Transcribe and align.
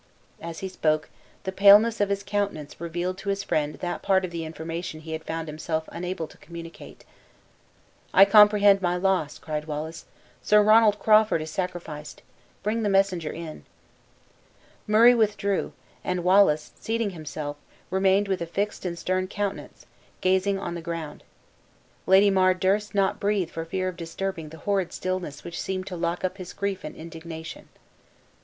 As 0.41 0.61
he 0.61 0.67
spoke, 0.67 1.09
the 1.43 1.51
paleness 1.51 2.01
of 2.01 2.09
his 2.09 2.23
countenance 2.23 2.81
revealed 2.81 3.19
to 3.19 3.29
his 3.29 3.43
friend 3.43 3.75
that 3.75 4.01
part 4.01 4.25
of 4.25 4.31
the 4.31 4.43
information 4.43 5.01
he 5.01 5.11
had 5.11 5.23
found 5.23 5.47
himself 5.47 5.87
unable 5.91 6.27
to 6.27 6.39
communicate. 6.39 7.05
"I 8.11 8.25
comprehend 8.25 8.81
my 8.81 8.97
loss," 8.97 9.37
cried 9.37 9.65
Wallace; 9.65 10.05
"Sir 10.41 10.63
Ronald 10.63 10.97
Crawford 10.97 11.43
is 11.43 11.51
sacrificed! 11.51 12.23
Bring 12.63 12.81
the 12.81 12.89
messenger 12.89 13.31
in." 13.31 13.63
Murray 14.87 15.13
withdrew; 15.13 15.71
and 16.03 16.23
Wallace, 16.23 16.71
seating 16.79 17.11
himself, 17.11 17.57
remained 17.91 18.27
with 18.27 18.41
a 18.41 18.47
fixed 18.47 18.85
and 18.85 18.97
stern 18.97 19.27
countenance, 19.27 19.85
gazing 20.19 20.57
on 20.57 20.73
the 20.73 20.81
ground. 20.81 21.23
Lady 22.07 22.31
Mar 22.31 22.55
durst 22.55 22.95
not 22.95 23.19
breathe 23.19 23.51
for 23.51 23.65
fear 23.65 23.87
of 23.89 23.97
disturbing 23.97 24.49
the 24.49 24.57
horrid 24.65 24.93
stillness 24.93 25.43
which 25.43 25.61
seemed 25.61 25.85
to 25.85 25.95
lock 25.95 26.23
up 26.23 26.37
his 26.37 26.53
grief 26.53 26.83
and 26.83 26.95
indignation. 26.95 27.69